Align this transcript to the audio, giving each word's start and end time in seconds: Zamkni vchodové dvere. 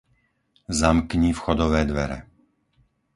Zamkni 0.69 1.29
vchodové 1.33 1.85
dvere. 1.85 2.25